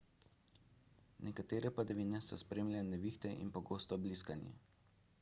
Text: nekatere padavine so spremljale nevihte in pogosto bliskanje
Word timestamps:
nekatere 1.25 1.71
padavine 1.81 2.23
so 2.29 2.41
spremljale 2.45 2.89
nevihte 2.97 3.37
in 3.45 3.53
pogosto 3.59 4.01
bliskanje 4.07 4.57